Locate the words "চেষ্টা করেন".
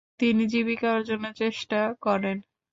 1.41-2.37